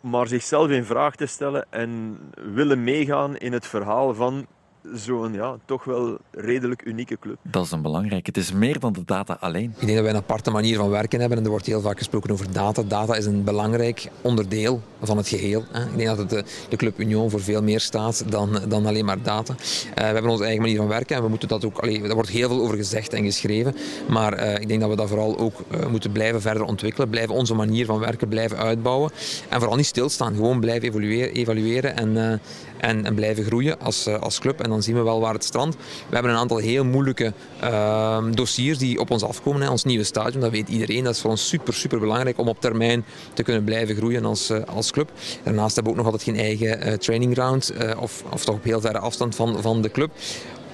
maar 0.00 0.26
zichzelf 0.26 0.70
in 0.70 0.84
vraag 0.84 1.16
te 1.16 1.26
stellen 1.26 1.66
en 1.70 2.18
willen 2.34 2.84
meegaan 2.84 3.36
in 3.36 3.52
het 3.52 3.66
verhaal 3.66 4.14
van 4.14 4.46
zo'n 4.94 5.32
ja, 5.32 5.56
toch 5.64 5.84
wel 5.84 6.18
redelijk 6.30 6.84
unieke 6.84 7.18
club. 7.18 7.36
Dat 7.42 7.64
is 7.64 7.70
een 7.70 7.82
belangrijk. 7.82 8.26
Het 8.26 8.36
is 8.36 8.52
meer 8.52 8.80
dan 8.80 8.92
de 8.92 9.04
data 9.04 9.36
alleen. 9.40 9.74
Ik 9.78 9.86
denk 9.86 9.94
dat 9.94 10.00
wij 10.00 10.10
een 10.10 10.16
aparte 10.16 10.50
manier 10.50 10.76
van 10.76 10.90
werken 10.90 11.20
hebben 11.20 11.38
en 11.38 11.44
er 11.44 11.50
wordt 11.50 11.66
heel 11.66 11.80
vaak 11.80 11.98
gesproken 11.98 12.30
over 12.30 12.52
data. 12.52 12.82
Data 12.82 13.14
is 13.14 13.26
een 13.26 13.44
belangrijk 13.44 14.10
onderdeel 14.20 14.80
van 15.02 15.16
het 15.16 15.28
geheel. 15.28 15.60
Ik 15.60 15.96
denk 15.96 16.08
dat 16.08 16.18
het 16.18 16.30
de, 16.30 16.44
de 16.68 16.76
Club 16.76 17.00
Union 17.00 17.30
voor 17.30 17.40
veel 17.40 17.62
meer 17.62 17.80
staat 17.80 18.24
dan, 18.28 18.58
dan 18.68 18.86
alleen 18.86 19.04
maar 19.04 19.22
data. 19.22 19.54
Uh, 19.54 19.94
we 19.94 20.02
hebben 20.02 20.30
onze 20.30 20.44
eigen 20.44 20.62
manier 20.62 20.76
van 20.76 20.88
werken 20.88 21.16
en 21.16 21.22
we 21.22 21.28
moeten 21.28 21.48
dat 21.48 21.64
ook, 21.64 21.78
allee, 21.78 22.02
daar 22.02 22.14
wordt 22.14 22.30
heel 22.30 22.48
veel 22.48 22.60
over 22.60 22.76
gezegd 22.76 23.12
en 23.12 23.24
geschreven, 23.24 23.74
maar 24.08 24.38
uh, 24.38 24.54
ik 24.54 24.68
denk 24.68 24.80
dat 24.80 24.90
we 24.90 24.96
dat 24.96 25.08
vooral 25.08 25.38
ook 25.38 25.54
uh, 25.70 25.86
moeten 25.86 26.12
blijven 26.12 26.40
verder 26.40 26.62
ontwikkelen, 26.62 27.08
blijven 27.08 27.34
onze 27.34 27.54
manier 27.54 27.86
van 27.86 27.98
werken 27.98 28.28
blijven 28.28 28.56
uitbouwen 28.56 29.10
en 29.48 29.58
vooral 29.58 29.76
niet 29.76 29.86
stilstaan, 29.86 30.34
gewoon 30.34 30.60
blijven 30.60 30.88
evalueren, 30.88 31.34
evalueren 31.34 31.96
en, 31.96 32.40
en, 32.78 33.04
en, 33.04 33.14
blijven 33.14 33.44
groeien 33.44 33.80
als, 33.80 34.08
als 34.08 34.38
club 34.38 34.60
en 34.60 34.72
dan 34.76 34.84
zien 34.84 34.94
we 34.94 35.02
wel 35.02 35.20
waar 35.20 35.32
het 35.32 35.44
strandt. 35.44 35.76
We 35.76 36.14
hebben 36.14 36.32
een 36.32 36.38
aantal 36.38 36.56
heel 36.56 36.84
moeilijke 36.84 37.32
uh, 37.62 38.24
dossiers 38.30 38.78
die 38.78 39.00
op 39.00 39.10
ons 39.10 39.22
afkomen. 39.22 39.62
Hè. 39.62 39.70
Ons 39.70 39.84
nieuwe 39.84 40.04
stadion, 40.04 40.40
dat 40.40 40.50
weet 40.50 40.68
iedereen. 40.68 41.04
Dat 41.04 41.14
is 41.14 41.20
voor 41.20 41.30
ons 41.30 41.48
super, 41.48 41.74
super 41.74 42.00
belangrijk 42.00 42.38
om 42.38 42.48
op 42.48 42.60
termijn 42.60 43.04
te 43.34 43.42
kunnen 43.42 43.64
blijven 43.64 43.96
groeien 43.96 44.24
als, 44.24 44.50
uh, 44.50 44.58
als 44.74 44.90
club. 44.90 45.10
Daarnaast 45.42 45.74
hebben 45.74 45.92
we 45.92 45.98
ook 45.98 46.04
nog 46.04 46.12
altijd 46.12 46.36
geen 46.36 46.44
eigen 46.44 46.88
uh, 46.88 46.94
training 46.94 47.32
ground 47.34 47.72
of, 48.00 48.24
of 48.30 48.44
toch 48.44 48.54
op 48.54 48.64
heel 48.64 48.80
verre 48.80 48.98
afstand 48.98 49.34
van, 49.34 49.62
van 49.62 49.82
de 49.82 49.90
club 49.90 50.10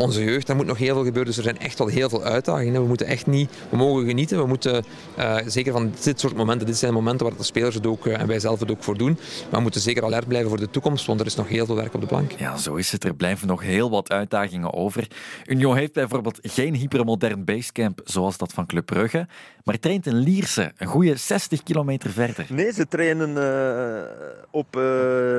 onze 0.03 0.25
jeugd, 0.25 0.47
daar 0.47 0.57
moet 0.57 0.67
nog 0.67 0.79
heel 0.79 0.95
veel 0.95 1.05
gebeuren. 1.05 1.27
Dus 1.27 1.37
er 1.37 1.43
zijn 1.43 1.59
echt 1.59 1.79
wel 1.79 1.87
heel 1.87 2.09
veel 2.09 2.23
uitdagingen. 2.23 2.81
We 2.83 2.89
moeten 2.89 3.07
echt 3.07 3.27
niet, 3.27 3.51
we 3.69 3.77
mogen 3.77 4.07
genieten. 4.07 4.39
We 4.39 4.47
moeten 4.47 4.85
uh, 5.19 5.37
zeker 5.47 5.73
van 5.73 5.93
dit 6.03 6.21
soort 6.21 6.37
momenten, 6.37 6.67
dit 6.67 6.77
zijn 6.77 6.93
momenten 6.93 7.27
waar 7.27 7.37
de 7.37 7.43
spelers 7.43 7.75
het 7.75 7.87
ook 7.87 8.07
uh, 8.07 8.21
en 8.21 8.27
wij 8.27 8.39
zelf 8.39 8.61
het 8.61 8.71
ook 8.71 8.83
voor 8.83 8.99
doen. 8.99 9.19
Maar 9.43 9.51
we 9.51 9.61
moeten 9.61 9.81
zeker 9.81 10.05
alert 10.05 10.29
blijven 10.29 10.49
voor 10.49 10.59
de 10.59 10.71
toekomst, 10.71 11.07
want 11.07 11.21
er 11.21 11.27
is 11.27 11.35
nog 11.35 11.49
heel 11.49 11.67
veel 11.67 11.75
werk 11.75 11.95
op 11.95 12.01
de 12.01 12.07
plank. 12.07 12.33
Ja, 12.33 12.57
zo 12.57 12.75
is 12.75 12.93
het. 12.93 13.05
Er 13.05 13.15
blijven 13.15 13.47
nog 13.47 13.63
heel 13.63 13.91
wat 13.91 14.11
uitdagingen 14.11 14.73
over. 14.73 15.09
Union 15.47 15.77
heeft 15.77 15.93
bijvoorbeeld 15.93 16.39
geen 16.43 16.75
hypermodern 16.75 17.45
basecamp 17.45 18.01
zoals 18.05 18.37
dat 18.37 18.53
van 18.53 18.67
Club 18.67 18.87
Brugge, 18.87 19.27
maar 19.65 19.79
traint 19.79 20.07
in 20.07 20.17
Lierse, 20.17 20.73
een 20.77 20.87
goede 20.87 21.17
60 21.17 21.63
kilometer 21.63 22.11
verder. 22.11 22.47
Nee, 22.49 22.73
ze 22.73 22.89
trainen 22.89 23.31
uh, 23.31 24.41
op 24.51 24.75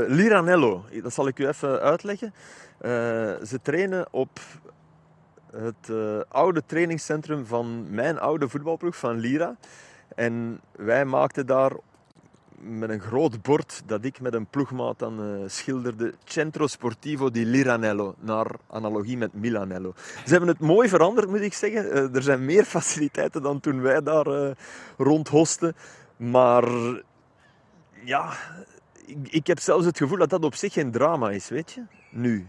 Liranello. 0.07 0.85
Dat 1.03 1.13
zal 1.13 1.27
ik 1.27 1.39
u 1.39 1.47
even 1.47 1.81
uitleggen. 1.81 2.33
Uh, 2.85 2.89
ze 3.45 3.59
trainen 3.61 4.07
op 4.11 4.39
het 5.51 5.89
uh, 5.89 6.19
oude 6.27 6.63
trainingscentrum 6.65 7.45
van 7.45 7.85
mijn 7.89 8.19
oude 8.19 8.49
voetbalploeg, 8.49 8.95
van 8.95 9.17
Lira. 9.17 9.55
En 10.15 10.61
wij 10.71 11.05
maakten 11.05 11.45
daar 11.45 11.71
met 12.59 12.89
een 12.89 12.99
groot 12.99 13.41
bord 13.41 13.81
dat 13.85 14.05
ik 14.05 14.21
met 14.21 14.33
een 14.33 14.45
ploegmaat 14.45 14.99
dan 14.99 15.25
uh, 15.25 15.43
schilderde 15.47 16.13
Centro 16.23 16.67
Sportivo 16.67 17.31
di 17.31 17.45
Liranello, 17.45 18.15
naar 18.19 18.47
analogie 18.69 19.17
met 19.17 19.33
Milanello. 19.33 19.93
Ze 20.25 20.31
hebben 20.31 20.49
het 20.49 20.59
mooi 20.59 20.89
veranderd, 20.89 21.29
moet 21.29 21.41
ik 21.41 21.53
zeggen. 21.53 22.13
er 22.13 22.21
zijn 22.21 22.45
meer 22.45 22.63
faciliteiten 22.63 23.41
dan 23.41 23.59
toen 23.59 23.81
wij 23.81 24.01
daar 24.01 24.55
rondhosten. 24.97 25.75
Maar 26.17 26.65
ja, 28.03 28.33
ik, 29.05 29.17
ik 29.29 29.47
heb 29.47 29.59
zelfs 29.59 29.85
het 29.85 29.97
gevoel 29.97 30.17
dat 30.17 30.29
dat 30.29 30.43
op 30.43 30.55
zich 30.55 30.73
geen 30.73 30.91
drama 30.91 31.29
is, 31.29 31.49
weet 31.49 31.71
je, 31.71 31.81
nu 32.09 32.47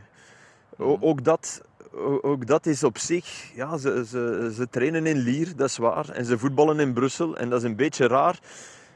ook 0.78 1.24
dat, 1.24 1.62
ook 2.22 2.46
dat 2.46 2.66
is 2.66 2.84
op 2.84 2.98
zich, 2.98 3.54
ja, 3.54 3.76
ze, 3.76 4.04
ze, 4.08 4.52
ze 4.54 4.68
trainen 4.70 5.06
in 5.06 5.16
Lier, 5.16 5.56
dat 5.56 5.68
is 5.68 5.76
waar. 5.76 6.08
En 6.08 6.24
ze 6.24 6.38
voetballen 6.38 6.80
in 6.80 6.92
Brussel 6.92 7.36
en 7.36 7.50
dat 7.50 7.58
is 7.58 7.68
een 7.68 7.76
beetje 7.76 8.06
raar. 8.06 8.38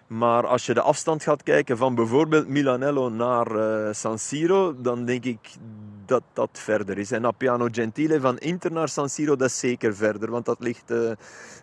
Maar 0.06 0.46
als 0.46 0.66
je 0.66 0.74
de 0.74 0.80
afstand 0.80 1.22
gaat 1.22 1.42
kijken 1.42 1.76
van 1.76 1.94
bijvoorbeeld 1.94 2.48
Milanello 2.48 3.08
naar 3.08 3.56
uh, 3.56 3.92
San 3.92 4.18
Siro, 4.18 4.74
dan 4.80 5.04
denk 5.04 5.24
ik 5.24 5.50
dat 6.06 6.22
dat 6.32 6.50
verder 6.52 6.98
is. 6.98 7.10
En 7.10 7.24
Appiano 7.24 7.68
Gentile 7.72 8.20
van 8.20 8.38
Inter 8.38 8.72
naar 8.72 8.88
San 8.88 9.08
Siro, 9.08 9.36
dat 9.36 9.48
is 9.48 9.58
zeker 9.58 9.96
verder, 9.96 10.30
want 10.30 10.44
dat 10.44 10.60
ligt 10.60 10.90
uh, 10.90 11.10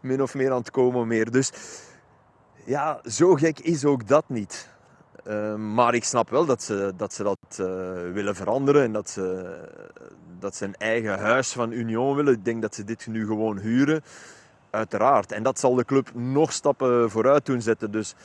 min 0.02 0.22
of 0.22 0.34
meer 0.34 0.52
aan 0.52 0.58
het 0.58 0.72
komen 0.72 1.08
meer. 1.08 1.32
Dus 1.32 1.52
ja, 2.66 3.02
zo 3.06 3.34
gek 3.34 3.60
is 3.60 3.86
ook 3.86 4.08
dat 4.08 4.24
niet. 4.28 4.70
Uh, 5.28 5.56
maar 5.56 5.94
ik 5.94 6.04
snap 6.04 6.30
wel 6.30 6.46
dat 6.46 6.64
ze 6.64 6.94
dat, 6.96 7.14
ze 7.14 7.24
dat 7.24 7.38
uh, 7.60 7.68
willen 8.14 8.36
veranderen 8.36 8.84
en 8.84 8.92
dat 8.92 9.10
ze, 9.10 9.56
dat 10.40 10.56
ze 10.56 10.66
een 10.66 10.76
eigen 10.76 11.20
huis 11.20 11.52
van 11.52 11.72
Union 11.72 12.16
willen. 12.16 12.34
Ik 12.34 12.46
denk 12.46 12.62
dat 12.62 12.76
ze 12.76 12.84
dit 12.84 13.08
nu 13.08 13.26
gewoon 13.26 13.60
huren, 13.60 14.04
uiteraard. 14.70 15.32
En 15.32 15.44
dat 15.44 15.60
zal 15.60 15.76
de 15.76 15.86
club 15.86 16.10
nog 16.14 16.52
stappen 16.52 17.10
vooruit 17.10 17.46
doen 17.46 17.62
zetten. 17.62 17.92
Dus, 17.92 18.16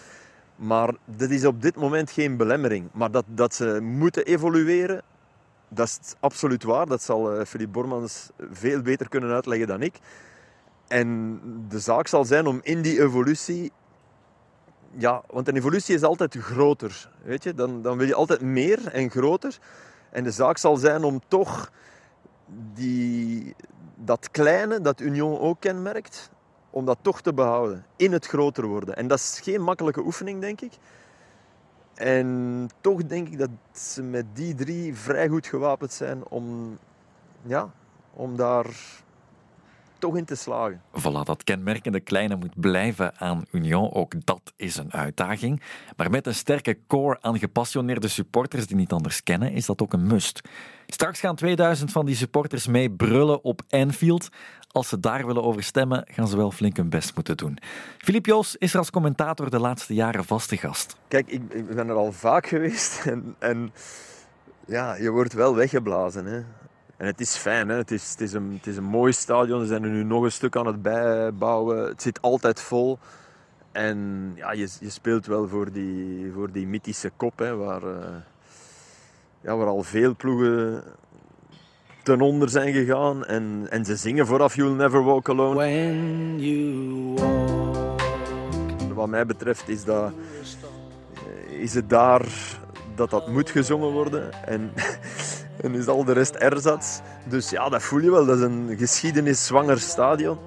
maar 0.56 0.94
dat 1.04 1.30
is 1.30 1.44
op 1.44 1.62
dit 1.62 1.76
moment 1.76 2.10
geen 2.10 2.36
belemmering. 2.36 2.88
Maar 2.92 3.10
dat, 3.10 3.24
dat 3.26 3.54
ze 3.54 3.80
moeten 3.80 4.24
evolueren, 4.24 5.02
dat 5.68 5.86
is 5.86 6.14
absoluut 6.20 6.62
waar. 6.62 6.86
Dat 6.86 7.02
zal 7.02 7.38
uh, 7.38 7.44
Philippe 7.44 7.72
Bormans 7.72 8.30
veel 8.50 8.82
beter 8.82 9.08
kunnen 9.08 9.30
uitleggen 9.30 9.66
dan 9.66 9.82
ik. 9.82 9.98
En 10.88 11.40
de 11.68 11.78
zaak 11.78 12.06
zal 12.06 12.24
zijn 12.24 12.46
om 12.46 12.60
in 12.62 12.82
die 12.82 13.00
evolutie 13.02 13.72
ja, 14.96 15.22
want 15.26 15.48
een 15.48 15.56
evolutie 15.56 15.94
is 15.94 16.02
altijd 16.02 16.36
groter. 16.36 17.10
Weet 17.22 17.42
je? 17.42 17.54
Dan, 17.54 17.82
dan 17.82 17.98
wil 17.98 18.06
je 18.06 18.14
altijd 18.14 18.40
meer 18.40 18.86
en 18.86 19.10
groter. 19.10 19.58
En 20.10 20.24
de 20.24 20.30
zaak 20.30 20.58
zal 20.58 20.76
zijn 20.76 21.04
om 21.04 21.20
toch 21.28 21.72
die, 22.74 23.54
dat 23.94 24.30
kleine, 24.30 24.80
dat 24.80 25.00
Union 25.00 25.38
ook 25.38 25.60
kenmerkt, 25.60 26.30
om 26.70 26.84
dat 26.84 26.98
toch 27.02 27.20
te 27.20 27.34
behouden. 27.34 27.84
In 27.96 28.12
het 28.12 28.26
groter 28.26 28.66
worden. 28.66 28.96
En 28.96 29.06
dat 29.06 29.18
is 29.18 29.40
geen 29.42 29.62
makkelijke 29.62 30.00
oefening, 30.00 30.40
denk 30.40 30.60
ik. 30.60 30.72
En 31.94 32.68
toch 32.80 33.06
denk 33.06 33.28
ik 33.28 33.38
dat 33.38 33.50
ze 33.72 34.02
met 34.02 34.24
die 34.32 34.54
drie 34.54 34.94
vrij 34.94 35.28
goed 35.28 35.46
gewapend 35.46 35.92
zijn 35.92 36.26
om, 36.28 36.78
ja, 37.42 37.70
om 38.12 38.36
daar 38.36 38.66
toch 40.00 40.16
in 40.16 40.24
te 40.24 40.34
slagen. 40.34 40.82
Voilà, 40.98 41.24
dat 41.24 41.44
kenmerkende 41.44 42.00
kleine 42.00 42.36
moet 42.36 42.60
blijven 42.60 43.18
aan 43.18 43.44
Union. 43.50 43.92
Ook 43.92 44.14
dat 44.24 44.52
is 44.56 44.76
een 44.76 44.92
uitdaging. 44.92 45.62
Maar 45.96 46.10
met 46.10 46.26
een 46.26 46.34
sterke 46.34 46.78
core 46.86 47.18
aan 47.20 47.38
gepassioneerde 47.38 48.08
supporters 48.08 48.66
die 48.66 48.76
niet 48.76 48.92
anders 48.92 49.22
kennen, 49.22 49.52
is 49.52 49.66
dat 49.66 49.82
ook 49.82 49.92
een 49.92 50.06
must. 50.06 50.40
Straks 50.86 51.20
gaan 51.20 51.36
2000 51.36 51.92
van 51.92 52.06
die 52.06 52.14
supporters 52.14 52.66
mee 52.66 52.90
brullen 52.90 53.44
op 53.44 53.62
Anfield. 53.68 54.28
Als 54.72 54.88
ze 54.88 55.00
daar 55.00 55.26
willen 55.26 55.42
over 55.42 55.62
stemmen, 55.62 56.04
gaan 56.10 56.28
ze 56.28 56.36
wel 56.36 56.50
flink 56.50 56.76
hun 56.76 56.88
best 56.88 57.14
moeten 57.14 57.36
doen. 57.36 57.58
Filip 57.98 58.26
Joos 58.26 58.56
is 58.56 58.72
er 58.72 58.78
als 58.78 58.90
commentator 58.90 59.50
de 59.50 59.58
laatste 59.58 59.94
jaren 59.94 60.24
vaste 60.24 60.56
gast. 60.56 60.96
Kijk, 61.08 61.28
ik, 61.28 61.42
ik 61.52 61.74
ben 61.74 61.88
er 61.88 61.94
al 61.94 62.12
vaak 62.12 62.46
geweest 62.46 63.06
en, 63.06 63.36
en 63.38 63.72
ja, 64.66 64.94
je 64.94 65.10
wordt 65.10 65.32
wel 65.32 65.54
weggeblazen. 65.54 66.26
Hè. 66.26 66.40
En 67.00 67.06
het 67.06 67.20
is 67.20 67.36
fijn, 67.36 67.68
hè? 67.68 67.76
Het, 67.76 67.90
is, 67.90 68.10
het, 68.10 68.20
is 68.20 68.32
een, 68.32 68.52
het 68.56 68.66
is 68.66 68.76
een 68.76 68.84
mooi 68.84 69.12
stadion. 69.12 69.60
Ze 69.60 69.66
zijn 69.66 69.82
er 69.82 69.90
nu 69.90 70.04
nog 70.04 70.22
een 70.22 70.32
stuk 70.32 70.56
aan 70.56 70.66
het 70.66 70.82
bijbouwen. 70.82 71.88
Het 71.88 72.02
zit 72.02 72.22
altijd 72.22 72.60
vol. 72.60 72.98
En 73.72 74.32
ja, 74.34 74.52
je, 74.52 74.68
je 74.80 74.90
speelt 74.90 75.26
wel 75.26 75.48
voor 75.48 75.72
die, 75.72 76.30
voor 76.34 76.52
die 76.52 76.66
mythische 76.66 77.10
kop, 77.16 77.38
hè, 77.38 77.56
waar, 77.56 77.82
uh, 77.82 77.96
ja, 79.40 79.56
waar 79.56 79.66
al 79.66 79.82
veel 79.82 80.16
ploegen 80.16 80.82
ten 82.02 82.20
onder 82.20 82.48
zijn 82.48 82.72
gegaan. 82.72 83.24
En, 83.24 83.66
en 83.70 83.84
ze 83.84 83.96
zingen 83.96 84.26
vooraf 84.26 84.54
You'll 84.54 84.76
Never 84.76 85.04
Walk 85.04 85.28
Alone. 85.28 85.54
When 85.54 86.38
you 86.40 87.14
walk. 87.14 88.00
Wat 88.94 89.08
mij 89.08 89.26
betreft 89.26 89.68
is, 89.68 89.84
dat, 89.84 90.12
is 91.48 91.74
het 91.74 91.88
daar 91.90 92.26
dat 92.94 93.10
dat 93.10 93.28
moet 93.28 93.50
gezongen 93.50 93.90
worden. 93.90 94.32
En 94.46 94.72
en 95.62 95.74
is 95.74 95.86
al 95.86 96.04
de 96.04 96.12
rest 96.12 96.34
erzats. 96.34 97.00
Dus 97.24 97.50
ja, 97.50 97.68
dat 97.68 97.82
voel 97.82 98.00
je 98.00 98.10
wel. 98.10 98.26
Dat 98.26 98.36
is 98.36 98.44
een 98.44 98.74
geschiedeneszwanger 98.78 99.80
stadion. 99.80 100.38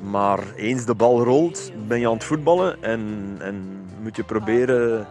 Maar 0.00 0.38
eens 0.56 0.84
de 0.84 0.94
bal 0.94 1.24
rolt, 1.24 1.72
ben 1.86 2.00
je 2.00 2.06
aan 2.06 2.14
het 2.14 2.24
voetballen 2.24 2.82
en, 2.82 3.36
en 3.38 3.84
moet 4.02 4.16
je 4.16 4.24
proberen 4.24 5.06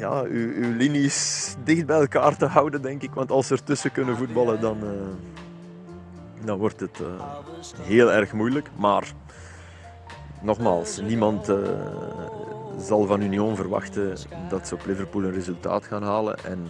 ja, 0.00 0.22
uw, 0.22 0.76
linies 0.76 1.54
dicht 1.64 1.86
bij 1.86 2.00
elkaar 2.00 2.36
te 2.36 2.46
houden, 2.46 2.82
denk 2.82 3.02
ik. 3.02 3.14
Want 3.14 3.30
als 3.30 3.46
ze 3.46 3.54
ertussen 3.54 3.92
kunnen 3.92 4.16
voetballen, 4.16 4.60
dan, 4.60 4.76
uh, 4.82 4.90
dan 6.44 6.58
wordt 6.58 6.80
het 6.80 7.00
uh, 7.00 7.06
heel 7.80 8.12
erg 8.12 8.32
moeilijk. 8.32 8.70
Maar 8.76 9.12
nogmaals, 10.42 11.00
niemand 11.00 11.48
uh, 11.48 11.56
zal 12.78 13.06
van 13.06 13.20
Union 13.20 13.56
verwachten 13.56 14.16
dat 14.48 14.68
ze 14.68 14.74
op 14.74 14.86
Liverpool 14.86 15.24
een 15.24 15.32
resultaat 15.32 15.84
gaan 15.84 16.02
halen. 16.02 16.44
En 16.44 16.68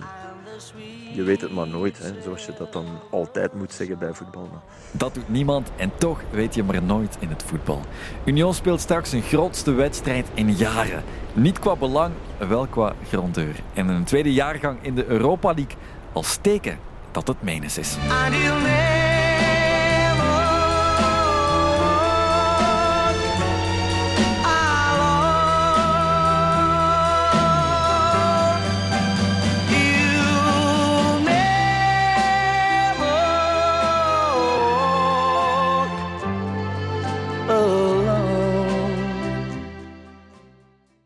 je 1.12 1.22
weet 1.22 1.40
het 1.40 1.52
maar 1.52 1.68
nooit, 1.68 1.98
hè, 1.98 2.22
zoals 2.22 2.46
je 2.46 2.52
dat 2.58 2.72
dan 2.72 2.86
altijd 3.10 3.54
moet 3.54 3.72
zeggen 3.72 3.98
bij 3.98 4.12
voetbal. 4.12 4.48
Dat 4.90 5.14
doet 5.14 5.28
niemand 5.28 5.70
en 5.76 5.92
toch 5.98 6.20
weet 6.30 6.54
je 6.54 6.62
maar 6.62 6.82
nooit 6.82 7.16
in 7.20 7.28
het 7.28 7.42
voetbal. 7.42 7.80
Union 8.24 8.54
speelt 8.54 8.80
straks 8.80 9.10
zijn 9.10 9.22
grootste 9.22 9.72
wedstrijd 9.72 10.26
in 10.34 10.52
jaren. 10.52 11.02
Niet 11.32 11.58
qua 11.58 11.76
belang, 11.76 12.12
wel 12.38 12.66
qua 12.66 12.92
grandeur. 13.08 13.54
En 13.74 13.88
een 13.88 14.04
tweede 14.04 14.32
jaargang 14.32 14.78
in 14.82 14.94
de 14.94 15.06
Europa 15.06 15.52
League 15.52 15.76
als 16.12 16.38
teken 16.40 16.78
dat 17.10 17.26
het 17.26 17.42
menens 17.42 17.78
is. 17.78 17.96